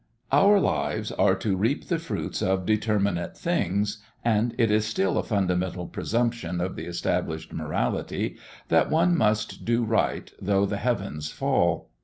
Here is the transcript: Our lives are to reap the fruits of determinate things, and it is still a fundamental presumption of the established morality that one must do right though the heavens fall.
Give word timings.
Our 0.31 0.59
lives 0.59 1.11
are 1.11 1.35
to 1.35 1.55
reap 1.55 1.85
the 1.87 1.99
fruits 1.99 2.41
of 2.41 2.65
determinate 2.65 3.37
things, 3.37 4.01
and 4.25 4.55
it 4.57 4.71
is 4.71 4.87
still 4.87 5.19
a 5.19 5.23
fundamental 5.23 5.85
presumption 5.85 6.59
of 6.59 6.75
the 6.75 6.85
established 6.85 7.53
morality 7.53 8.37
that 8.69 8.89
one 8.89 9.15
must 9.15 9.63
do 9.63 9.83
right 9.85 10.31
though 10.41 10.65
the 10.65 10.77
heavens 10.77 11.29
fall. 11.31 11.91